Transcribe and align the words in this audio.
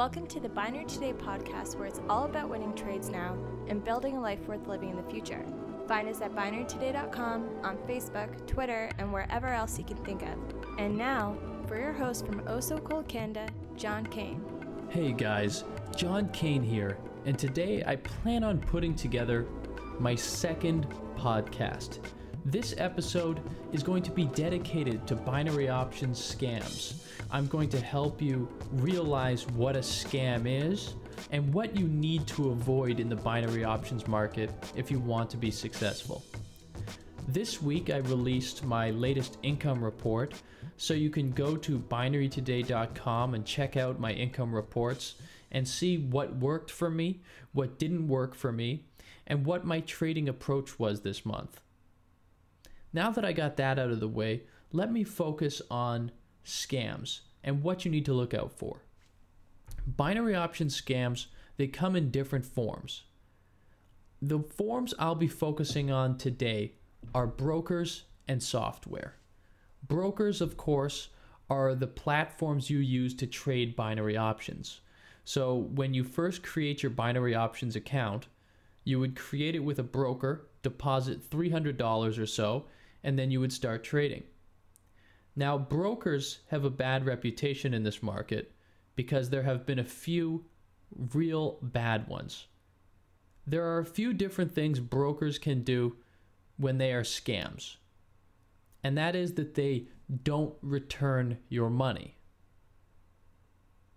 Welcome 0.00 0.26
to 0.28 0.40
the 0.40 0.48
Binary 0.48 0.86
Today 0.86 1.12
podcast, 1.12 1.76
where 1.76 1.86
it's 1.86 2.00
all 2.08 2.24
about 2.24 2.48
winning 2.48 2.74
trades 2.74 3.10
now 3.10 3.36
and 3.68 3.84
building 3.84 4.16
a 4.16 4.20
life 4.22 4.40
worth 4.48 4.66
living 4.66 4.88
in 4.88 4.96
the 4.96 5.02
future. 5.02 5.44
Find 5.86 6.08
us 6.08 6.22
at 6.22 6.34
binarytoday.com, 6.34 7.50
on 7.62 7.76
Facebook, 7.86 8.46
Twitter, 8.46 8.90
and 8.96 9.12
wherever 9.12 9.48
else 9.48 9.76
you 9.78 9.84
can 9.84 9.98
think 9.98 10.22
of. 10.22 10.38
And 10.78 10.96
now, 10.96 11.36
for 11.68 11.78
your 11.78 11.92
host 11.92 12.24
from 12.24 12.42
Oh 12.46 12.60
So 12.60 12.78
Cold 12.78 13.08
Canada, 13.08 13.46
John 13.76 14.06
Kane. 14.06 14.42
Hey 14.88 15.12
guys, 15.12 15.64
John 15.94 16.30
Kane 16.30 16.62
here, 16.62 16.96
and 17.26 17.38
today 17.38 17.84
I 17.86 17.96
plan 17.96 18.42
on 18.42 18.58
putting 18.58 18.94
together 18.94 19.46
my 19.98 20.14
second 20.14 20.88
podcast. 21.14 21.98
This 22.50 22.74
episode 22.78 23.40
is 23.72 23.84
going 23.84 24.02
to 24.02 24.10
be 24.10 24.24
dedicated 24.24 25.06
to 25.06 25.14
binary 25.14 25.68
options 25.68 26.18
scams. 26.18 26.94
I'm 27.30 27.46
going 27.46 27.68
to 27.68 27.80
help 27.80 28.20
you 28.20 28.48
realize 28.72 29.46
what 29.50 29.76
a 29.76 29.78
scam 29.78 30.46
is 30.46 30.94
and 31.30 31.54
what 31.54 31.76
you 31.76 31.86
need 31.86 32.26
to 32.26 32.50
avoid 32.50 32.98
in 32.98 33.08
the 33.08 33.14
binary 33.14 33.62
options 33.62 34.08
market 34.08 34.50
if 34.74 34.90
you 34.90 34.98
want 34.98 35.30
to 35.30 35.36
be 35.36 35.52
successful. 35.52 36.24
This 37.28 37.62
week 37.62 37.88
I 37.88 37.98
released 37.98 38.64
my 38.64 38.90
latest 38.90 39.38
income 39.44 39.84
report, 39.84 40.34
so 40.76 40.92
you 40.92 41.08
can 41.08 41.30
go 41.30 41.56
to 41.56 41.78
binarytoday.com 41.78 43.34
and 43.34 43.46
check 43.46 43.76
out 43.76 44.00
my 44.00 44.10
income 44.10 44.52
reports 44.52 45.14
and 45.52 45.68
see 45.68 45.98
what 45.98 46.34
worked 46.34 46.72
for 46.72 46.90
me, 46.90 47.20
what 47.52 47.78
didn't 47.78 48.08
work 48.08 48.34
for 48.34 48.50
me, 48.50 48.86
and 49.24 49.46
what 49.46 49.64
my 49.64 49.78
trading 49.78 50.28
approach 50.28 50.80
was 50.80 51.02
this 51.02 51.24
month. 51.24 51.60
Now 52.92 53.10
that 53.10 53.24
I 53.24 53.32
got 53.32 53.56
that 53.56 53.78
out 53.78 53.90
of 53.90 54.00
the 54.00 54.08
way, 54.08 54.42
let 54.72 54.92
me 54.92 55.04
focus 55.04 55.62
on 55.70 56.10
scams 56.44 57.20
and 57.44 57.62
what 57.62 57.84
you 57.84 57.90
need 57.90 58.04
to 58.06 58.12
look 58.12 58.34
out 58.34 58.58
for. 58.58 58.82
Binary 59.86 60.34
option 60.34 60.68
scams, 60.68 61.26
they 61.56 61.66
come 61.66 61.96
in 61.96 62.10
different 62.10 62.44
forms. 62.44 63.04
The 64.20 64.40
forms 64.40 64.92
I'll 64.98 65.14
be 65.14 65.28
focusing 65.28 65.90
on 65.90 66.18
today 66.18 66.72
are 67.14 67.26
brokers 67.26 68.04
and 68.28 68.42
software. 68.42 69.14
Brokers, 69.86 70.40
of 70.40 70.56
course, 70.56 71.08
are 71.48 71.74
the 71.74 71.86
platforms 71.86 72.70
you 72.70 72.78
use 72.78 73.14
to 73.14 73.26
trade 73.26 73.74
binary 73.74 74.16
options. 74.16 74.80
So 75.24 75.54
when 75.56 75.94
you 75.94 76.04
first 76.04 76.42
create 76.42 76.82
your 76.82 76.90
binary 76.90 77.34
options 77.34 77.76
account, 77.76 78.26
you 78.84 79.00
would 79.00 79.16
create 79.16 79.54
it 79.54 79.64
with 79.64 79.78
a 79.78 79.84
broker, 79.84 80.48
deposit 80.62 81.28
$300 81.28 82.18
or 82.18 82.26
so, 82.26 82.66
and 83.02 83.18
then 83.18 83.30
you 83.30 83.40
would 83.40 83.52
start 83.52 83.84
trading. 83.84 84.22
Now, 85.36 85.56
brokers 85.56 86.40
have 86.48 86.64
a 86.64 86.70
bad 86.70 87.06
reputation 87.06 87.72
in 87.72 87.82
this 87.82 88.02
market 88.02 88.52
because 88.96 89.30
there 89.30 89.44
have 89.44 89.64
been 89.64 89.78
a 89.78 89.84
few 89.84 90.44
real 91.14 91.58
bad 91.62 92.08
ones. 92.08 92.46
There 93.46 93.64
are 93.64 93.78
a 93.78 93.86
few 93.86 94.12
different 94.12 94.52
things 94.54 94.80
brokers 94.80 95.38
can 95.38 95.62
do 95.62 95.96
when 96.56 96.78
they 96.78 96.92
are 96.92 97.02
scams, 97.02 97.76
and 98.84 98.98
that 98.98 99.16
is 99.16 99.34
that 99.34 99.54
they 99.54 99.88
don't 100.22 100.54
return 100.60 101.38
your 101.48 101.70
money. 101.70 102.16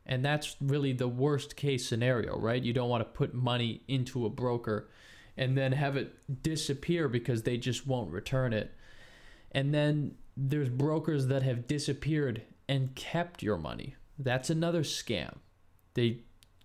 And 0.06 0.24
that's 0.24 0.56
really 0.62 0.94
the 0.94 1.08
worst 1.08 1.56
case 1.56 1.88
scenario, 1.88 2.38
right? 2.38 2.62
You 2.62 2.74
don't 2.74 2.90
want 2.90 3.02
to 3.02 3.18
put 3.18 3.34
money 3.34 3.84
into 3.88 4.26
a 4.26 4.30
broker 4.30 4.90
and 5.38 5.58
then 5.58 5.72
have 5.72 5.96
it 5.96 6.44
disappear 6.44 7.08
because 7.08 7.44
they 7.44 7.58
just 7.58 7.88
won't 7.88 8.12
return 8.12 8.54
it. 8.54 8.74
And 9.54 9.74
then 9.74 10.16
there's 10.36 10.70
brokers 10.70 11.28
that 11.28 11.44
have 11.44 11.68
disappeared 11.68 12.42
and 12.68 12.96
kept 12.96 13.44
your 13.44 13.58
money. 13.58 13.96
That's 14.18 14.50
another 14.50 14.84
scam. 14.84 15.38
They 15.94 16.20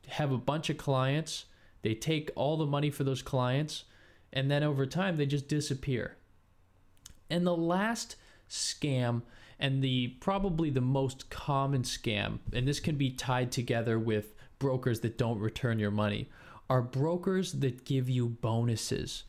have 0.09 0.33
a 0.33 0.39
bunch 0.39 0.71
of 0.71 0.79
clients, 0.79 1.45
they 1.83 1.95
take 1.95 2.31
all 2.35 2.57
the 2.57 2.67
money 2.67 2.91
for 2.91 3.05
those 3.05 3.23
clients, 3.23 3.85
and 4.33 4.51
then 4.51 4.63
over 4.63 4.87
time 4.87 5.17
they 5.17 5.27
just 5.27 5.49
disappear. 5.49 6.17
And 7.31 7.47
the 7.47 7.57
last 7.57 8.17
scam 8.49 9.23
and 9.59 9.83
the 9.83 10.09
probably 10.21 10.71
the 10.71 10.81
most 10.81 11.31
common 11.31 11.83
scam, 11.83 12.39
and 12.53 12.67
this 12.67 12.81
can 12.81 12.97
be 12.97 13.11
tied 13.11 13.53
together 13.53 13.99
with 13.99 14.35
brokers 14.59 15.01
that 15.01 15.19
don't 15.19 15.39
return 15.39 15.79
your 15.79 15.91
money, 15.91 16.31
are 16.71 16.83
brokers 16.83 17.53
that 17.53 17.85
give 17.85 18.09
you 18.09 18.29
bonuses. 18.29 19.25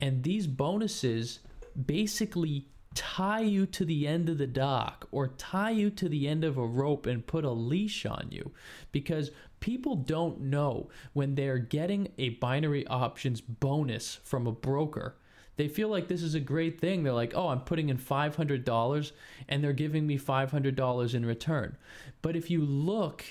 And 0.00 0.22
these 0.22 0.46
bonuses 0.46 1.40
basically 1.86 2.66
tie 2.96 3.40
you 3.40 3.66
to 3.66 3.84
the 3.84 4.08
end 4.08 4.28
of 4.28 4.38
the 4.38 4.46
dock 4.46 5.06
or 5.12 5.28
tie 5.28 5.70
you 5.70 5.90
to 5.90 6.08
the 6.08 6.26
end 6.26 6.42
of 6.42 6.56
a 6.56 6.66
rope 6.66 7.06
and 7.06 7.26
put 7.26 7.44
a 7.44 7.50
leash 7.50 8.06
on 8.06 8.26
you 8.30 8.50
because 8.90 9.30
people 9.60 9.94
don't 9.94 10.40
know 10.40 10.88
when 11.12 11.34
they're 11.34 11.58
getting 11.58 12.08
a 12.18 12.30
binary 12.30 12.86
options 12.86 13.40
bonus 13.40 14.16
from 14.24 14.46
a 14.46 14.52
broker. 14.52 15.16
They 15.56 15.68
feel 15.68 15.88
like 15.88 16.08
this 16.08 16.22
is 16.22 16.34
a 16.34 16.40
great 16.40 16.80
thing. 16.80 17.02
They're 17.02 17.12
like, 17.12 17.32
oh, 17.34 17.48
I'm 17.48 17.60
putting 17.60 17.90
in 17.90 17.98
$500 17.98 19.12
and 19.48 19.62
they're 19.62 19.72
giving 19.72 20.06
me 20.06 20.18
$500 20.18 21.14
in 21.14 21.26
return. 21.26 21.76
But 22.22 22.34
if 22.34 22.50
you 22.50 22.62
look 22.62 23.24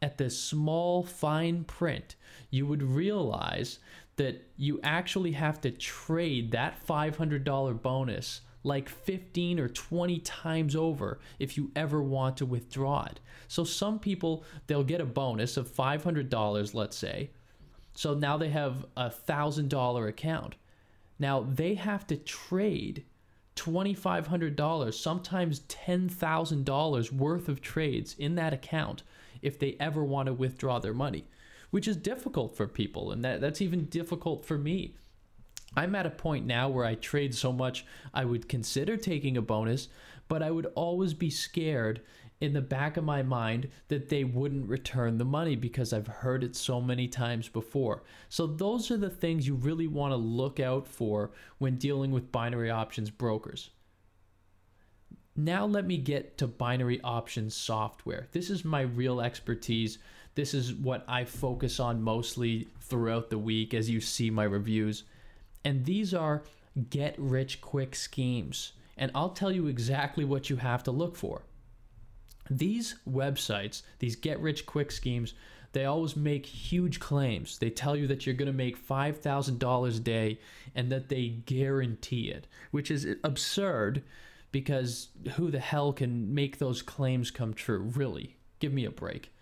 at 0.00 0.18
the 0.18 0.30
small 0.30 1.02
fine 1.02 1.64
print, 1.64 2.14
you 2.50 2.66
would 2.66 2.82
realize 2.82 3.80
that 4.16 4.48
you 4.56 4.80
actually 4.82 5.32
have 5.32 5.60
to 5.62 5.70
trade 5.70 6.52
that 6.52 6.86
$500 6.86 7.82
bonus 7.82 8.40
like 8.62 8.88
15 8.88 9.58
or 9.58 9.68
20 9.68 10.18
times 10.20 10.76
over 10.76 11.18
if 11.38 11.56
you 11.56 11.70
ever 11.74 12.02
want 12.02 12.36
to 12.38 12.46
withdraw 12.46 13.04
it. 13.04 13.20
So 13.48 13.64
some 13.64 13.98
people 13.98 14.44
they'll 14.66 14.84
get 14.84 15.00
a 15.00 15.06
bonus 15.06 15.56
of 15.56 15.72
$500 15.72 16.74
let's 16.74 16.96
say. 16.96 17.30
So 17.94 18.14
now 18.14 18.36
they 18.36 18.50
have 18.50 18.86
a 18.96 19.10
$1000 19.10 20.08
account. 20.08 20.56
Now 21.18 21.40
they 21.42 21.74
have 21.74 22.06
to 22.08 22.16
trade 22.16 23.04
$2500, 23.56 24.94
sometimes 24.94 25.60
$10,000 25.60 27.12
worth 27.12 27.48
of 27.48 27.60
trades 27.60 28.14
in 28.18 28.34
that 28.36 28.54
account 28.54 29.02
if 29.42 29.58
they 29.58 29.76
ever 29.78 30.04
want 30.04 30.26
to 30.26 30.32
withdraw 30.32 30.78
their 30.78 30.94
money, 30.94 31.26
which 31.70 31.88
is 31.88 31.96
difficult 31.96 32.56
for 32.56 32.66
people 32.66 33.10
and 33.10 33.24
that 33.24 33.40
that's 33.40 33.60
even 33.60 33.84
difficult 33.86 34.44
for 34.44 34.56
me 34.56 34.94
I'm 35.76 35.94
at 35.94 36.06
a 36.06 36.10
point 36.10 36.46
now 36.46 36.68
where 36.68 36.84
I 36.84 36.94
trade 36.94 37.34
so 37.34 37.52
much 37.52 37.84
I 38.12 38.24
would 38.24 38.48
consider 38.48 38.96
taking 38.96 39.36
a 39.36 39.42
bonus, 39.42 39.88
but 40.28 40.42
I 40.42 40.50
would 40.50 40.66
always 40.74 41.14
be 41.14 41.30
scared 41.30 42.00
in 42.40 42.54
the 42.54 42.60
back 42.60 42.96
of 42.96 43.04
my 43.04 43.22
mind 43.22 43.68
that 43.88 44.08
they 44.08 44.24
wouldn't 44.24 44.68
return 44.68 45.18
the 45.18 45.24
money 45.24 45.56
because 45.56 45.92
I've 45.92 46.06
heard 46.06 46.42
it 46.42 46.56
so 46.56 46.80
many 46.80 47.06
times 47.06 47.48
before. 47.48 48.02
So, 48.28 48.46
those 48.46 48.90
are 48.90 48.96
the 48.96 49.10
things 49.10 49.46
you 49.46 49.54
really 49.54 49.86
want 49.86 50.12
to 50.12 50.16
look 50.16 50.58
out 50.58 50.88
for 50.88 51.32
when 51.58 51.76
dealing 51.76 52.10
with 52.10 52.32
binary 52.32 52.70
options 52.70 53.10
brokers. 53.10 53.70
Now, 55.36 55.66
let 55.66 55.86
me 55.86 55.98
get 55.98 56.38
to 56.38 56.46
binary 56.46 57.00
options 57.02 57.54
software. 57.54 58.28
This 58.32 58.50
is 58.50 58.64
my 58.64 58.82
real 58.82 59.20
expertise. 59.20 59.98
This 60.34 60.54
is 60.54 60.74
what 60.74 61.04
I 61.06 61.24
focus 61.24 61.78
on 61.78 62.02
mostly 62.02 62.68
throughout 62.80 63.30
the 63.30 63.38
week 63.38 63.74
as 63.74 63.90
you 63.90 64.00
see 64.00 64.30
my 64.30 64.44
reviews. 64.44 65.04
And 65.64 65.84
these 65.84 66.14
are 66.14 66.42
get 66.88 67.14
rich 67.18 67.60
quick 67.60 67.94
schemes. 67.94 68.72
And 68.96 69.10
I'll 69.14 69.30
tell 69.30 69.52
you 69.52 69.66
exactly 69.66 70.24
what 70.24 70.50
you 70.50 70.56
have 70.56 70.82
to 70.84 70.90
look 70.90 71.16
for. 71.16 71.42
These 72.50 72.96
websites, 73.08 73.82
these 73.98 74.16
get 74.16 74.40
rich 74.40 74.66
quick 74.66 74.90
schemes, 74.90 75.34
they 75.72 75.84
always 75.84 76.16
make 76.16 76.46
huge 76.46 76.98
claims. 76.98 77.58
They 77.58 77.70
tell 77.70 77.94
you 77.94 78.08
that 78.08 78.26
you're 78.26 78.34
going 78.34 78.50
to 78.50 78.52
make 78.52 78.86
$5,000 78.86 79.96
a 79.96 80.00
day 80.00 80.40
and 80.74 80.90
that 80.90 81.08
they 81.08 81.28
guarantee 81.28 82.28
it, 82.28 82.48
which 82.72 82.90
is 82.90 83.06
absurd 83.22 84.02
because 84.50 85.08
who 85.36 85.50
the 85.50 85.60
hell 85.60 85.92
can 85.92 86.34
make 86.34 86.58
those 86.58 86.82
claims 86.82 87.30
come 87.30 87.54
true? 87.54 87.92
Really? 87.94 88.36
Give 88.58 88.72
me 88.72 88.84
a 88.84 88.90
break. 88.90 89.32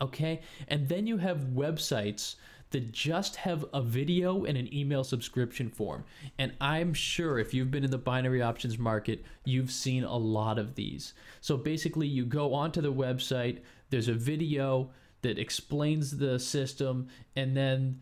Okay? 0.00 0.42
And 0.68 0.88
then 0.88 1.08
you 1.08 1.16
have 1.16 1.38
websites 1.38 2.36
that 2.70 2.92
just 2.92 3.36
have 3.36 3.64
a 3.72 3.80
video 3.80 4.44
and 4.44 4.58
an 4.58 4.72
email 4.74 5.04
subscription 5.04 5.68
form. 5.68 6.04
And 6.38 6.52
I'm 6.60 6.94
sure 6.94 7.38
if 7.38 7.54
you've 7.54 7.70
been 7.70 7.84
in 7.84 7.90
the 7.90 7.98
binary 7.98 8.42
options 8.42 8.78
market, 8.78 9.24
you've 9.44 9.70
seen 9.70 10.04
a 10.04 10.16
lot 10.16 10.58
of 10.58 10.74
these. 10.74 11.14
So 11.40 11.56
basically, 11.56 12.06
you 12.06 12.24
go 12.24 12.54
onto 12.54 12.80
the 12.80 12.92
website, 12.92 13.60
there's 13.90 14.08
a 14.08 14.14
video 14.14 14.90
that 15.22 15.38
explains 15.38 16.18
the 16.18 16.38
system, 16.38 17.08
and 17.34 17.56
then 17.56 18.00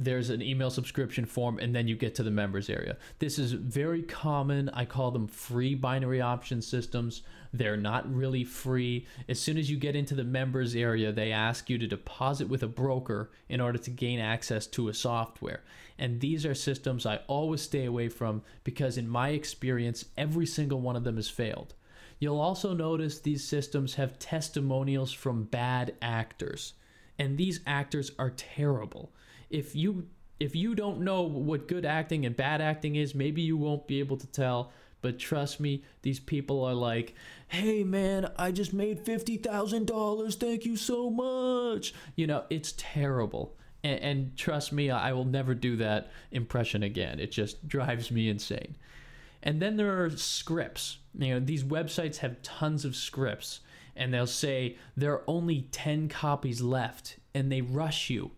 there's 0.00 0.30
an 0.30 0.40
email 0.40 0.70
subscription 0.70 1.26
form 1.26 1.58
and 1.58 1.74
then 1.74 1.86
you 1.86 1.94
get 1.94 2.14
to 2.14 2.22
the 2.22 2.30
members 2.30 2.70
area. 2.70 2.96
This 3.18 3.38
is 3.38 3.52
very 3.52 4.02
common. 4.02 4.70
I 4.70 4.86
call 4.86 5.10
them 5.10 5.28
free 5.28 5.74
binary 5.74 6.22
option 6.22 6.62
systems. 6.62 7.22
They're 7.52 7.76
not 7.76 8.12
really 8.12 8.44
free. 8.44 9.06
As 9.28 9.38
soon 9.38 9.58
as 9.58 9.70
you 9.70 9.76
get 9.76 9.94
into 9.94 10.14
the 10.14 10.24
members 10.24 10.74
area, 10.74 11.12
they 11.12 11.32
ask 11.32 11.68
you 11.68 11.76
to 11.78 11.86
deposit 11.86 12.48
with 12.48 12.62
a 12.62 12.68
broker 12.68 13.30
in 13.48 13.60
order 13.60 13.78
to 13.78 13.90
gain 13.90 14.20
access 14.20 14.66
to 14.68 14.88
a 14.88 14.94
software. 14.94 15.62
And 15.98 16.20
these 16.20 16.46
are 16.46 16.54
systems 16.54 17.04
I 17.04 17.20
always 17.26 17.60
stay 17.60 17.84
away 17.84 18.08
from 18.08 18.42
because, 18.64 18.96
in 18.96 19.06
my 19.06 19.30
experience, 19.30 20.06
every 20.16 20.46
single 20.46 20.80
one 20.80 20.96
of 20.96 21.04
them 21.04 21.16
has 21.16 21.28
failed. 21.28 21.74
You'll 22.18 22.40
also 22.40 22.72
notice 22.72 23.18
these 23.18 23.44
systems 23.44 23.94
have 23.94 24.18
testimonials 24.18 25.12
from 25.12 25.44
bad 25.44 25.94
actors, 26.00 26.72
and 27.18 27.36
these 27.36 27.60
actors 27.66 28.12
are 28.18 28.30
terrible. 28.30 29.12
If 29.50 29.74
you 29.74 30.08
if 30.38 30.56
you 30.56 30.74
don't 30.74 31.02
know 31.02 31.22
what 31.22 31.68
good 31.68 31.84
acting 31.84 32.24
and 32.24 32.34
bad 32.34 32.62
acting 32.62 32.96
is, 32.96 33.14
maybe 33.14 33.42
you 33.42 33.58
won't 33.58 33.86
be 33.86 34.00
able 34.00 34.16
to 34.16 34.26
tell. 34.26 34.72
But 35.02 35.18
trust 35.18 35.60
me, 35.60 35.84
these 36.02 36.18
people 36.18 36.64
are 36.64 36.74
like, 36.74 37.14
hey 37.48 37.84
man, 37.84 38.30
I 38.36 38.50
just 38.50 38.72
made 38.72 39.04
$50,000. 39.04 40.34
Thank 40.34 40.64
you 40.64 40.76
so 40.76 41.10
much. 41.10 41.94
You 42.16 42.26
know, 42.26 42.44
it's 42.50 42.74
terrible. 42.76 43.54
And, 43.82 44.00
and, 44.00 44.36
trust 44.36 44.72
me, 44.72 44.90
I 44.90 45.12
will 45.12 45.24
never 45.24 45.54
do 45.54 45.76
that 45.76 46.10
impression 46.30 46.82
again. 46.82 47.18
It 47.18 47.30
just 47.30 47.66
drives 47.66 48.10
me 48.10 48.28
insane. 48.28 48.76
And 49.42 49.60
then 49.60 49.76
there 49.76 50.04
are 50.04 50.10
scripts. 50.10 50.98
You 51.18 51.34
know, 51.34 51.40
these 51.40 51.64
websites 51.64 52.18
have 52.18 52.42
tons 52.42 52.84
of 52.84 52.94
scripts, 52.94 53.60
and 53.96 54.12
they'll 54.12 54.26
say 54.26 54.76
there 54.98 55.14
are 55.14 55.24
only 55.26 55.62
10 55.72 56.10
copies 56.10 56.60
left, 56.60 57.16
and 57.34 57.50
they 57.50 57.62
rush 57.62 58.10
you. 58.10 58.32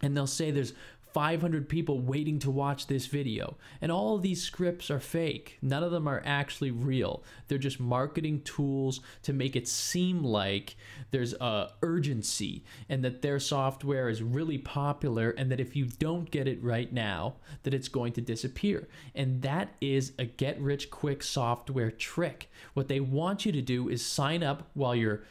And 0.00 0.16
they'll 0.16 0.26
say 0.26 0.50
there's 0.50 0.74
500 1.12 1.68
people 1.68 2.00
waiting 2.00 2.38
to 2.40 2.50
watch 2.50 2.86
this 2.86 3.06
video. 3.06 3.56
And 3.80 3.90
all 3.90 4.16
of 4.16 4.22
these 4.22 4.42
scripts 4.42 4.90
are 4.90 5.00
fake. 5.00 5.58
None 5.62 5.82
of 5.82 5.90
them 5.90 6.06
are 6.06 6.22
actually 6.24 6.70
real. 6.70 7.24
They're 7.46 7.58
just 7.58 7.80
marketing 7.80 8.42
tools 8.42 9.00
to 9.22 9.32
make 9.32 9.56
it 9.56 9.66
seem 9.66 10.22
like 10.22 10.76
there's 11.10 11.32
a 11.34 11.72
urgency 11.82 12.64
and 12.88 13.02
that 13.04 13.22
their 13.22 13.40
software 13.40 14.08
is 14.08 14.22
really 14.22 14.58
popular 14.58 15.30
and 15.30 15.50
that 15.50 15.60
if 15.60 15.74
you 15.74 15.86
don't 15.86 16.30
get 16.30 16.46
it 16.46 16.62
right 16.62 16.92
now, 16.92 17.36
that 17.62 17.74
it's 17.74 17.88
going 17.88 18.12
to 18.12 18.20
disappear. 18.20 18.88
And 19.14 19.42
that 19.42 19.74
is 19.80 20.12
a 20.18 20.24
get 20.24 20.60
rich 20.60 20.90
quick 20.90 21.22
software 21.22 21.90
trick. 21.90 22.50
What 22.74 22.88
they 22.88 23.00
want 23.00 23.46
you 23.46 23.52
to 23.52 23.62
do 23.62 23.88
is 23.88 24.04
sign 24.04 24.42
up 24.42 24.68
while 24.74 24.94
you're 24.94 25.24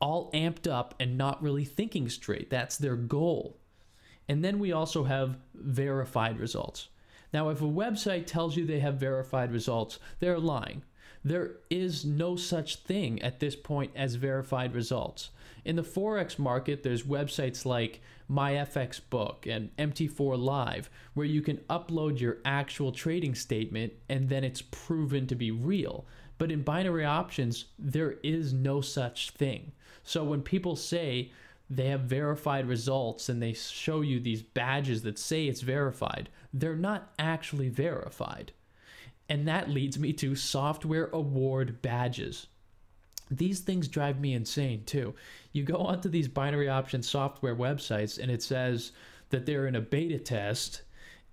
all 0.00 0.30
amped 0.32 0.70
up 0.70 0.94
and 0.98 1.16
not 1.16 1.42
really 1.42 1.64
thinking 1.64 2.08
straight. 2.08 2.50
That's 2.50 2.76
their 2.76 2.96
goal. 2.96 3.58
And 4.28 4.44
then 4.44 4.58
we 4.58 4.72
also 4.72 5.04
have 5.04 5.36
verified 5.54 6.38
results. 6.38 6.88
Now, 7.32 7.48
if 7.48 7.62
a 7.62 7.66
website 7.66 8.26
tells 8.26 8.56
you 8.56 8.66
they 8.66 8.80
have 8.80 8.96
verified 8.96 9.52
results, 9.52 9.98
they're 10.20 10.38
lying. 10.38 10.82
There 11.24 11.52
is 11.70 12.04
no 12.04 12.36
such 12.36 12.76
thing 12.76 13.22
at 13.22 13.40
this 13.40 13.54
point 13.54 13.92
as 13.94 14.16
verified 14.16 14.74
results. 14.74 15.30
In 15.64 15.76
the 15.76 15.82
Forex 15.82 16.38
market, 16.38 16.82
there's 16.82 17.04
websites 17.04 17.64
like 17.64 18.00
MyFXBook 18.30 19.46
and 19.46 19.74
MT4 19.76 20.42
Live 20.42 20.90
where 21.14 21.26
you 21.26 21.40
can 21.40 21.58
upload 21.70 22.18
your 22.18 22.38
actual 22.44 22.90
trading 22.90 23.34
statement 23.34 23.92
and 24.08 24.28
then 24.28 24.42
it's 24.42 24.62
proven 24.62 25.26
to 25.28 25.36
be 25.36 25.52
real. 25.52 26.04
But 26.38 26.50
in 26.50 26.62
binary 26.62 27.04
options, 27.04 27.66
there 27.78 28.16
is 28.24 28.52
no 28.52 28.80
such 28.80 29.30
thing. 29.30 29.72
So 30.02 30.24
when 30.24 30.42
people 30.42 30.74
say 30.74 31.30
they 31.72 31.86
have 31.86 32.02
verified 32.02 32.68
results 32.68 33.30
and 33.30 33.42
they 33.42 33.54
show 33.54 34.02
you 34.02 34.20
these 34.20 34.42
badges 34.42 35.02
that 35.02 35.18
say 35.18 35.46
it's 35.46 35.62
verified. 35.62 36.28
They're 36.52 36.76
not 36.76 37.12
actually 37.18 37.70
verified. 37.70 38.52
And 39.26 39.48
that 39.48 39.70
leads 39.70 39.98
me 39.98 40.12
to 40.14 40.36
software 40.36 41.08
award 41.14 41.80
badges. 41.80 42.46
These 43.30 43.60
things 43.60 43.88
drive 43.88 44.20
me 44.20 44.34
insane 44.34 44.84
too. 44.84 45.14
You 45.52 45.62
go 45.62 45.78
onto 45.78 46.10
these 46.10 46.28
binary 46.28 46.68
option 46.68 47.02
software 47.02 47.56
websites 47.56 48.18
and 48.18 48.30
it 48.30 48.42
says 48.42 48.92
that 49.30 49.46
they're 49.46 49.66
in 49.66 49.74
a 49.74 49.80
beta 49.80 50.18
test. 50.18 50.82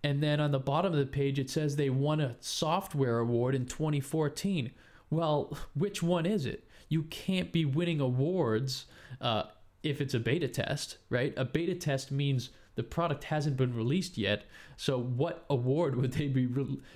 And 0.06 0.24
then 0.24 0.40
on 0.40 0.52
the 0.52 0.60
bottom 0.60 0.94
of 0.94 1.00
the 1.00 1.06
page, 1.06 1.38
it 1.38 1.50
says 1.50 1.76
they 1.76 1.90
won 1.90 2.22
a 2.22 2.38
software 2.40 3.20
award 3.20 3.56
in 3.56 3.66
2014. 3.66 4.72
Well, 5.10 5.58
which 5.74 6.02
one 6.02 6.26
is 6.26 6.46
it? 6.46 6.64
You 6.88 7.04
can't 7.04 7.52
be 7.52 7.66
winning 7.66 8.00
awards 8.00 8.86
uh, 9.20 9.44
if 9.84 10.02
it's 10.02 10.14
a 10.14 10.20
beta 10.20 10.48
test, 10.48 10.98
right? 11.10 11.34
A 11.38 11.46
beta 11.46 11.76
test 11.76 12.12
means 12.12 12.50
the 12.76 12.84
product 12.84 13.26
hasn't 13.26 13.58
been 13.58 13.76
released 13.76 14.18
yet. 14.18 14.44
So 14.78 15.00
what 15.00 15.46
award 15.50 15.96
would 15.96 16.14
they 16.14 16.28
be, 16.28 16.48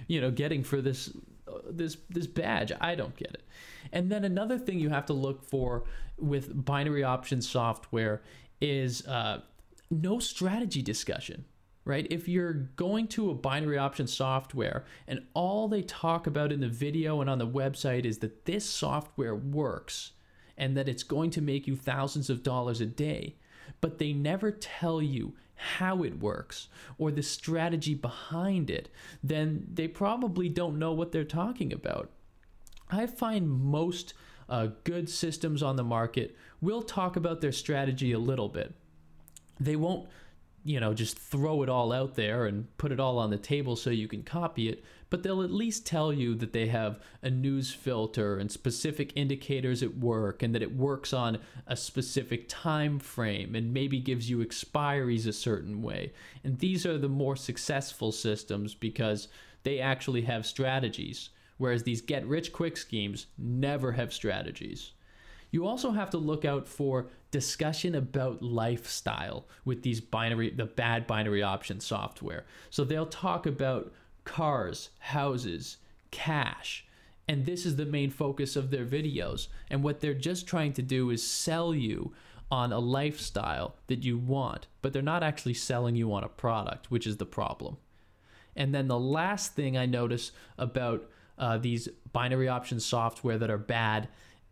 you 0.08 0.22
know, 0.22 0.32
getting 0.32 0.64
for 0.64 0.82
this 0.82 1.10
uh, 1.48 1.60
this 1.70 1.98
this 2.10 2.28
badge? 2.28 2.72
I 2.80 2.96
don't 2.96 3.16
get 3.16 3.34
it. 3.34 3.44
And 3.92 4.12
then 4.12 4.24
another 4.24 4.58
thing 4.58 4.80
you 4.80 4.90
have 4.90 5.06
to 5.08 5.14
look 5.14 5.44
for 5.44 5.84
with 6.18 6.66
binary 6.66 7.04
option 7.04 7.42
software 7.42 8.22
is 8.62 9.06
uh, 9.08 9.42
no 9.90 10.20
strategy 10.20 10.82
discussion. 10.82 11.46
Right? 11.86 12.08
If 12.10 12.30
you're 12.30 12.54
going 12.54 13.10
to 13.10 13.30
a 13.30 13.34
binary 13.34 13.78
option 13.78 14.08
software 14.08 14.86
and 15.06 15.26
all 15.34 15.68
they 15.68 15.82
talk 15.82 16.28
about 16.28 16.54
in 16.54 16.62
the 16.62 16.70
video 16.70 17.20
and 17.20 17.30
on 17.30 17.40
the 17.40 17.48
website 17.48 18.06
is 18.06 18.20
that 18.20 18.46
this 18.46 18.64
software 18.64 19.36
works, 19.36 20.14
and 20.58 20.78
that 20.78 20.90
it's 20.90 21.04
going 21.04 21.30
to 21.32 21.42
make 21.42 21.68
you 21.68 21.76
thousands 21.76 22.30
of 22.30 22.44
dollars 22.44 22.82
a 22.82 22.86
day, 22.86 23.36
but 23.82 23.98
they 23.98 24.14
never 24.14 24.52
tell 24.52 25.02
you 25.02 25.34
how 25.56 26.04
it 26.04 26.20
works 26.20 26.68
or 26.98 27.12
the 27.12 27.24
strategy 27.24 27.94
behind 27.94 28.70
it, 28.70 28.90
then 29.24 29.68
they 29.72 29.88
probably 29.88 30.50
don't 30.50 30.80
know 30.80 30.92
what 30.92 31.12
they're 31.12 31.24
talking 31.24 31.72
about. 31.72 32.12
I 32.90 33.08
find 33.08 33.50
most 33.50 34.14
uh, 34.50 34.68
good 34.84 35.10
systems 35.10 35.64
on 35.64 35.76
the 35.76 35.84
market 35.84 36.36
will 36.62 36.82
talk 36.82 37.16
about 37.16 37.42
their 37.42 37.52
strategy 37.52 38.12
a 38.12 38.20
little 38.20 38.50
bit. 38.50 38.74
They 39.60 39.76
won't 39.76 40.08
you 40.66 40.80
know, 40.80 40.94
just 40.94 41.18
throw 41.18 41.62
it 41.64 41.70
all 41.70 41.92
out 41.92 42.16
there 42.16 42.46
and 42.46 42.76
put 42.78 42.92
it 42.92 43.00
all 43.00 43.18
on 43.18 43.30
the 43.30 43.38
table 43.38 43.76
so 43.76 43.90
you 43.90 44.08
can 44.08 44.24
copy 44.24 44.70
it, 44.70 44.84
but 45.10 45.22
they'll 45.22 45.44
at 45.44 45.52
least 45.52 45.86
tell 45.86 46.12
you 46.14 46.34
that 46.36 46.54
they 46.54 46.68
have 46.68 47.00
a 47.22 47.30
news 47.30 47.72
filter 47.74 48.38
and 48.38 48.52
specific 48.52 49.12
indicators 49.16 49.84
at 49.84 49.98
work 49.98 50.42
and 50.42 50.56
that 50.56 50.62
it 50.62 50.76
works 50.76 51.14
on 51.14 51.38
a 51.68 51.76
specific 51.76 52.46
time 52.48 52.98
frame 52.98 53.56
and 53.56 53.74
maybe 53.74 54.00
gives 54.00 54.30
you 54.30 54.40
expiries 54.40 55.28
a 55.28 55.34
certain 55.34 55.82
way. 55.82 56.14
And 56.44 56.58
these 56.60 56.86
are 56.86 56.98
the 56.98 57.10
more 57.10 57.36
successful 57.36 58.12
systems 58.12 58.74
because 58.74 59.28
they 59.64 59.80
actually 59.80 60.22
have 60.22 60.46
strategies, 60.46 61.30
whereas 61.58 61.84
these 61.84 62.02
get 62.02 62.26
rich 62.26 62.54
quick 62.54 62.78
schemes 62.78 63.28
never 63.38 63.92
have 63.92 64.14
strategies. 64.14 64.94
You 65.54 65.68
also 65.68 65.92
have 65.92 66.10
to 66.10 66.18
look 66.18 66.46
out 66.46 66.68
for 66.68 67.10
discussion 67.30 67.94
about 67.94 68.42
lifestyle 68.42 69.46
with 69.64 69.84
these 69.84 70.02
binary, 70.02 70.50
the 70.50 70.66
bad 70.66 71.06
binary 71.06 71.44
option 71.44 71.80
software. 71.80 72.46
So 72.72 72.84
they'll 72.84 73.06
talk 73.06 73.46
about 73.46 73.94
cars, 74.26 74.90
houses, 74.98 75.78
cash. 76.10 76.88
And 77.28 77.46
this 77.46 77.68
is 77.68 77.76
the 77.76 77.86
main 77.86 78.10
focus 78.10 78.56
of 78.56 78.72
their 78.72 78.84
videos. 78.84 79.48
And 79.70 79.84
what 79.84 80.00
they're 80.00 80.16
just 80.16 80.48
trying 80.48 80.74
to 80.74 80.82
do 80.82 81.12
is 81.12 81.26
sell 81.26 81.76
you 81.76 82.14
on 82.50 82.74
a 82.74 82.80
lifestyle 82.80 83.76
that 83.86 84.04
you 84.04 84.18
want, 84.18 84.66
but 84.82 84.92
they're 84.92 85.04
not 85.04 85.22
actually 85.22 85.54
selling 85.54 85.96
you 85.96 86.12
on 86.14 86.24
a 86.24 86.30
product, 86.30 86.90
which 86.90 87.06
is 87.06 87.18
the 87.18 87.28
problem. 87.28 87.78
And 88.56 88.74
then 88.74 88.88
the 88.88 89.00
last 89.00 89.54
thing 89.54 89.78
I 89.78 89.86
notice 89.86 90.32
about 90.58 91.08
uh, 91.38 91.60
these 91.60 91.90
binary 92.12 92.48
option 92.48 92.80
software 92.80 93.38
that 93.38 93.52
are 93.52 93.58
bad 93.60 94.08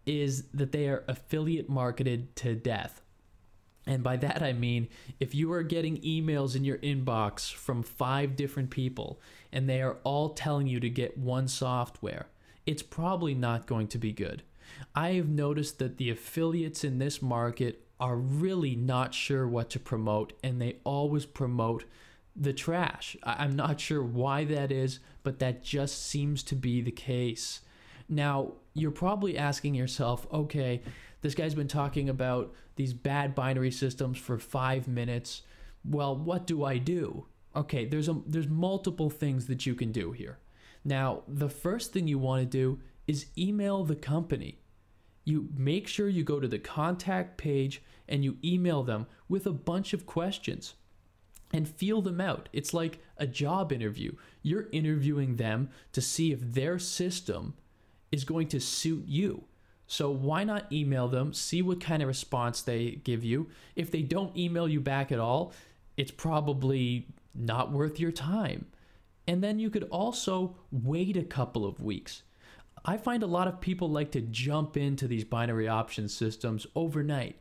is 0.06 0.46
that 0.54 0.72
they 0.72 0.88
are 0.88 1.04
affiliate 1.08 1.70
marketed 1.70 2.36
to 2.38 2.56
death. 2.56 3.02
And 3.86 4.04
by 4.04 4.18
that 4.18 4.44
I 4.44 4.54
mean, 4.54 4.88
if 5.20 5.34
you 5.34 5.52
are 5.54 5.64
getting 5.64 5.98
emails 6.02 6.56
in 6.56 6.64
your 6.64 6.78
inbox 6.80 7.52
from 7.52 7.82
five 7.84 8.36
different 8.36 8.70
people 8.70 9.20
and 9.52 9.68
they 9.68 9.82
are 9.82 9.98
all 10.04 10.30
telling 10.30 10.68
you 10.68 10.80
to 10.80 10.90
get 10.90 11.18
one 11.18 11.48
software, 11.48 12.28
it's 12.66 12.84
probably 12.84 13.34
not 13.34 13.66
going 13.68 13.88
to 13.88 13.98
be 13.98 14.12
good. 14.12 14.44
I 14.96 15.14
have 15.14 15.28
noticed 15.28 15.80
that 15.80 15.98
the 15.98 16.10
affiliates 16.10 16.84
in 16.84 17.00
this 17.00 17.22
market 17.22 17.86
are 18.00 18.16
really 18.16 18.76
not 18.76 19.14
sure 19.14 19.48
what 19.48 19.70
to 19.72 19.80
promote 19.80 20.34
and 20.44 20.62
they 20.62 20.78
always 20.84 21.26
promote 21.26 21.86
the 22.36 22.54
trash. 22.54 23.18
I'm 23.24 23.56
not 23.56 23.80
sure 23.80 24.04
why 24.04 24.46
that 24.46 24.72
is, 24.72 25.00
but 25.24 25.40
that 25.40 25.64
just 25.64 26.06
seems 26.06 26.44
to 26.44 26.56
be 26.56 26.82
the 26.82 26.92
case. 26.92 27.62
Now, 28.08 28.54
you're 28.74 28.92
probably 28.92 29.38
asking 29.38 29.76
yourself, 29.76 30.26
okay, 30.32 30.82
this 31.22 31.36
guy's 31.36 31.56
been 31.56 31.68
talking 31.68 32.10
about 32.10 32.54
these 32.76 32.94
bad 32.94 33.36
binary 33.36 33.72
systems 33.72 34.18
for 34.18 34.38
five 34.38 34.88
minutes. 34.88 35.44
Well, 35.84 36.16
what 36.16 36.48
do 36.48 36.64
I 36.64 36.78
do? 36.78 37.26
Okay, 37.56 37.86
there's 37.86 38.08
a 38.08 38.22
there's 38.26 38.48
multiple 38.48 39.10
things 39.10 39.48
that 39.48 39.66
you 39.66 39.76
can 39.76 39.92
do 39.92 40.14
here. 40.14 40.40
Now, 40.86 41.24
the 41.28 41.50
first 41.50 41.92
thing 41.92 42.08
you 42.08 42.18
want 42.18 42.42
to 42.42 42.46
do 42.46 42.80
is 43.08 43.28
email 43.38 43.84
the 43.84 43.96
company. 43.96 44.60
You 45.26 45.50
make 45.56 45.88
sure 45.88 46.08
you 46.08 46.24
go 46.24 46.40
to 46.40 46.48
the 46.48 46.60
contact 46.60 47.38
page 47.38 47.84
and 48.08 48.24
you 48.24 48.38
email 48.44 48.84
them 48.84 49.06
with 49.30 49.46
a 49.46 49.52
bunch 49.52 49.94
of 49.94 50.06
questions 50.06 50.74
and 51.54 51.68
feel 51.68 52.02
them 52.02 52.22
out. 52.22 52.50
It's 52.54 52.74
like 52.74 53.00
a 53.18 53.28
job 53.28 53.72
interview. 53.72 54.14
You're 54.42 54.70
interviewing 54.72 55.36
them 55.36 55.70
to 55.92 56.02
see 56.02 56.32
if 56.32 56.40
their 56.42 56.80
system 56.80 57.54
is 58.12 58.24
going 58.24 58.48
to 58.50 58.60
suit 58.60 59.06
you. 59.08 59.46
So 59.88 60.10
why 60.10 60.44
not 60.44 60.72
email 60.72 61.08
them, 61.08 61.34
see 61.34 61.62
what 61.62 61.82
kind 61.82 62.02
of 62.02 62.08
response 62.08 62.62
they 62.62 63.02
give 63.04 63.24
you. 63.24 63.50
If 63.76 63.92
they 63.92 64.02
don't 64.02 64.36
email 64.38 64.68
you 64.68 64.80
back 64.80 65.12
at 65.12 65.20
all, 65.20 65.54
it's 65.98 66.12
probably 66.12 67.08
not 67.36 67.72
worth 67.72 68.00
your 68.00 68.12
time. 68.12 68.68
And 69.28 69.44
then 69.44 69.60
you 69.60 69.70
could 69.70 69.84
also 69.86 70.56
wait 70.72 71.18
a 71.18 71.24
couple 71.24 71.66
of 71.66 71.82
weeks. 71.82 72.24
I 72.84 72.98
find 72.98 73.22
a 73.22 73.28
lot 73.28 73.48
of 73.48 73.62
people 73.62 73.90
like 73.90 74.12
to 74.12 74.22
jump 74.22 74.76
into 74.76 75.08
these 75.08 75.24
binary 75.24 75.68
option 75.68 76.10
systems 76.10 76.66
overnight. 76.74 77.36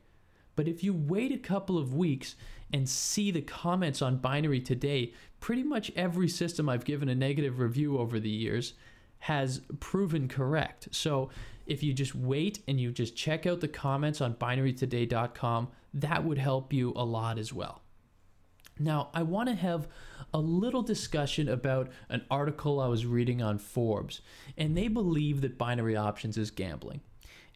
But 0.56 0.68
if 0.68 0.84
you 0.84 0.92
wait 0.92 1.32
a 1.32 1.38
couple 1.38 1.78
of 1.78 1.94
weeks 1.94 2.34
and 2.72 2.88
see 2.88 3.30
the 3.30 3.40
comments 3.40 4.02
on 4.02 4.18
Binary 4.18 4.60
Today, 4.60 5.14
pretty 5.40 5.62
much 5.62 5.90
every 5.96 6.28
system 6.28 6.68
I've 6.68 6.84
given 6.84 7.08
a 7.08 7.14
negative 7.14 7.60
review 7.60 7.96
over 7.98 8.20
the 8.20 8.28
years 8.28 8.74
has 9.20 9.60
proven 9.78 10.28
correct. 10.28 10.88
So 10.90 11.30
if 11.66 11.82
you 11.82 11.92
just 11.92 12.14
wait 12.14 12.60
and 12.66 12.80
you 12.80 12.90
just 12.90 13.16
check 13.16 13.46
out 13.46 13.60
the 13.60 13.68
comments 13.68 14.20
on 14.20 14.34
binarytoday.com, 14.34 15.68
that 15.94 16.24
would 16.24 16.38
help 16.38 16.72
you 16.72 16.92
a 16.96 17.04
lot 17.04 17.38
as 17.38 17.52
well. 17.52 17.82
Now, 18.78 19.10
I 19.12 19.22
want 19.22 19.48
to 19.50 19.54
have 19.54 19.88
a 20.32 20.38
little 20.38 20.82
discussion 20.82 21.48
about 21.48 21.90
an 22.08 22.24
article 22.30 22.80
I 22.80 22.88
was 22.88 23.04
reading 23.04 23.42
on 23.42 23.58
Forbes, 23.58 24.22
and 24.56 24.76
they 24.76 24.88
believe 24.88 25.42
that 25.42 25.58
binary 25.58 25.96
options 25.96 26.38
is 26.38 26.50
gambling. 26.50 27.00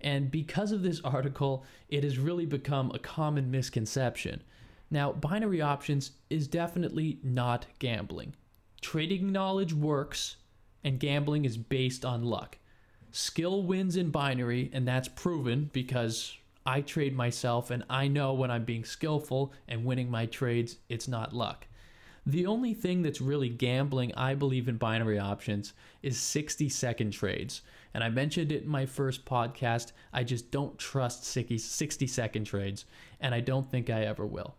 And 0.01 0.31
because 0.31 0.71
of 0.71 0.83
this 0.83 1.01
article, 1.03 1.65
it 1.89 2.05
has 2.05 2.19
really 2.19 2.45
become 2.45 2.91
a 2.93 2.99
common 2.99 3.51
misconception. 3.51 4.43
Now, 4.91 5.13
binary 5.13 5.63
options 5.63 6.13
is 6.29 6.47
definitely 6.47 7.21
not 7.23 7.67
gambling. 7.79 8.35
Trading 8.83 9.33
knowledge 9.33 9.73
works, 9.73 10.37
and 10.85 11.01
gambling 11.01 11.45
is 11.45 11.57
based 11.57 12.05
on 12.05 12.23
luck. 12.23 12.59
Skill 13.11 13.63
wins 13.63 13.97
in 13.97 14.11
binary, 14.11 14.71
and 14.73 14.87
that's 14.87 15.09
proven 15.09 15.71
because 15.73 16.37
I 16.67 16.81
trade 16.81 17.15
myself 17.15 17.71
and 17.71 17.85
I 17.91 18.09
know 18.09 18.33
when 18.33 18.51
I'm 18.51 18.65
being 18.65 18.85
skillful 18.85 19.53
and 19.69 19.85
winning 19.85 20.11
my 20.11 20.27
trades, 20.27 20.77
it's 20.89 21.09
not 21.09 21.35
luck. 21.35 21.67
The 22.27 22.47
only 22.47 22.73
thing 22.73 23.03
that's 23.03 23.21
really 23.21 23.51
gambling, 23.51 24.15
I 24.17 24.35
believe, 24.35 24.67
in 24.67 24.79
binary 24.79 25.19
options 25.19 25.75
is 26.03 26.19
60 26.19 26.71
second 26.71 27.11
trades. 27.11 27.61
And 27.93 28.03
I 28.03 28.09
mentioned 28.09 28.51
it 28.51 28.63
in 28.63 28.69
my 28.69 28.87
first 28.87 29.27
podcast. 29.27 29.93
I 30.11 30.25
just 30.25 30.51
don't 30.51 30.79
trust 30.79 31.25
60 31.25 31.59
second 32.07 32.45
trades, 32.45 32.87
and 33.21 33.35
I 33.35 33.41
don't 33.41 33.71
think 33.71 33.91
I 33.91 34.05
ever 34.05 34.25
will. 34.25 34.55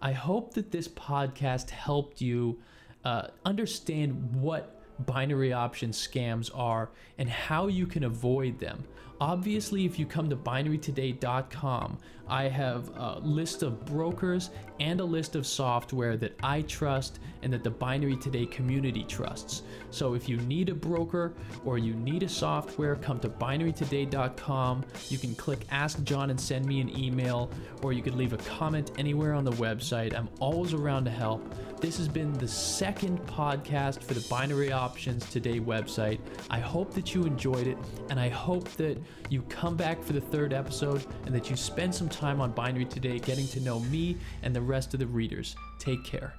I 0.00 0.12
hope 0.12 0.54
that 0.54 0.70
this 0.70 0.86
podcast 0.86 1.70
helped 1.70 2.20
you 2.20 2.60
uh, 3.04 3.28
understand 3.44 4.36
what 4.36 4.83
binary 5.00 5.52
option 5.52 5.90
scams 5.90 6.50
are 6.54 6.90
and 7.18 7.28
how 7.28 7.66
you 7.66 7.86
can 7.86 8.04
avoid 8.04 8.58
them. 8.58 8.84
Obviously, 9.20 9.84
if 9.84 9.98
you 9.98 10.06
come 10.06 10.28
to 10.28 10.36
binarytoday.com, 10.36 11.98
I 12.26 12.48
have 12.48 12.88
a 12.96 13.20
list 13.20 13.62
of 13.62 13.84
brokers 13.84 14.50
and 14.80 15.00
a 15.00 15.04
list 15.04 15.36
of 15.36 15.46
software 15.46 16.16
that 16.16 16.34
I 16.42 16.62
trust 16.62 17.20
and 17.42 17.52
that 17.52 17.62
the 17.62 17.70
Binary 17.70 18.16
Today 18.16 18.46
community 18.46 19.04
trusts. 19.04 19.62
So 19.90 20.14
if 20.14 20.28
you 20.28 20.38
need 20.38 20.68
a 20.68 20.74
broker 20.74 21.34
or 21.64 21.78
you 21.78 21.94
need 21.94 22.22
a 22.22 22.28
software, 22.28 22.96
come 22.96 23.20
to 23.20 23.28
binarytoday.com. 23.28 24.84
You 25.10 25.18
can 25.18 25.34
click 25.34 25.66
Ask 25.70 26.02
John 26.02 26.30
and 26.30 26.40
send 26.40 26.64
me 26.66 26.80
an 26.80 26.98
email, 26.98 27.50
or 27.82 27.92
you 27.92 28.02
could 28.02 28.14
leave 28.14 28.32
a 28.32 28.38
comment 28.38 28.90
anywhere 28.98 29.34
on 29.34 29.44
the 29.44 29.52
website. 29.52 30.16
I'm 30.16 30.28
always 30.40 30.72
around 30.72 31.04
to 31.04 31.10
help. 31.10 31.46
This 31.80 31.98
has 31.98 32.08
been 32.08 32.32
the 32.32 32.48
second 32.48 33.20
podcast 33.26 34.02
for 34.02 34.14
the 34.14 34.26
Binary 34.30 34.72
Options 34.84 35.24
Today 35.30 35.60
website. 35.60 36.18
I 36.50 36.58
hope 36.58 36.92
that 36.92 37.14
you 37.14 37.24
enjoyed 37.24 37.66
it, 37.66 37.78
and 38.10 38.20
I 38.20 38.28
hope 38.28 38.68
that 38.72 38.98
you 39.30 39.40
come 39.48 39.76
back 39.76 40.02
for 40.02 40.12
the 40.12 40.20
third 40.20 40.52
episode 40.52 41.06
and 41.24 41.34
that 41.34 41.48
you 41.48 41.56
spend 41.56 41.94
some 41.94 42.10
time 42.10 42.38
on 42.42 42.52
Binary 42.52 42.84
Today 42.84 43.18
getting 43.18 43.48
to 43.48 43.60
know 43.60 43.80
me 43.80 44.18
and 44.42 44.54
the 44.54 44.60
rest 44.60 44.92
of 44.92 45.00
the 45.00 45.06
readers. 45.06 45.56
Take 45.78 46.04
care. 46.04 46.34